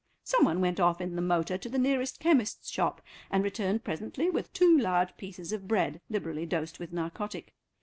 Some 0.23 0.45
one 0.45 0.61
went 0.61 0.79
off 0.79 0.99
in 0.99 1.15
the 1.15 1.21
motor 1.21 1.59
to 1.59 1.69
the 1.69 1.77
nearest 1.77 2.19
chemist's 2.19 2.71
shop 2.71 3.03
and 3.29 3.43
returned 3.43 3.83
presently 3.83 4.31
with 4.31 4.51
two 4.51 4.75
large 4.75 5.15
pieces 5.15 5.51
of 5.53 5.67
bread, 5.67 6.01
liberally 6.09 6.47
dosed 6.47 6.79
with 6.79 6.91
narcotic. 6.91 7.53